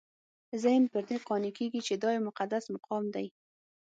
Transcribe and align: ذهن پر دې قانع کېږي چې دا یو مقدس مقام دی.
ذهن 0.63 0.83
پر 0.93 1.03
دې 1.09 1.17
قانع 1.27 1.51
کېږي 1.57 1.81
چې 1.87 1.93
دا 2.03 2.09
یو 2.15 2.25
مقدس 2.29 2.63
مقام 2.75 3.03
دی. 3.15 3.27